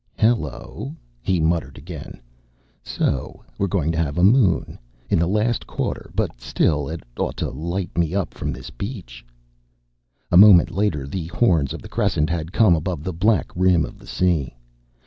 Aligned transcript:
"Hello," 0.17 0.95
he 1.21 1.39
muttered 1.39 1.77
again. 1.77 2.19
"So 2.83 3.43
we're 3.59 3.67
going 3.67 3.91
to 3.91 3.99
have 3.99 4.17
a 4.17 4.23
moon? 4.23 4.79
In 5.11 5.19
the 5.19 5.27
last 5.27 5.67
quarter, 5.67 6.09
but 6.15 6.41
still 6.41 6.89
it 6.89 7.03
ought 7.19 7.37
to 7.37 7.51
light 7.51 7.95
me 7.95 8.15
up 8.15 8.33
from 8.33 8.51
this 8.51 8.71
beach." 8.71 9.23
A 10.31 10.37
moment 10.37 10.71
later 10.71 11.05
the 11.05 11.27
horns 11.27 11.71
of 11.71 11.83
the 11.83 11.87
crescent 11.87 12.31
had 12.31 12.51
come 12.51 12.75
above 12.75 13.03
the 13.03 13.13
black 13.13 13.51
rim 13.55 13.85
of 13.85 13.99
the 13.99 14.07
sea. 14.07 14.55